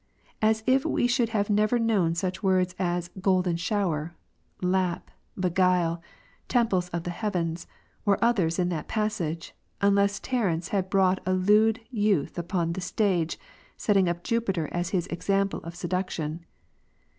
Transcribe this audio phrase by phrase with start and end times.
[0.41, 4.15] As if we should have never known such words as "golden shower,"
[4.59, 6.01] "lap," "beguile,"
[6.47, 7.67] "temples of the heavens,"
[8.03, 13.37] or others in that passage, unless Terence had brought a lewd youth upon the stage,
[13.77, 16.51] setting up Jupiter as his example of seduction *.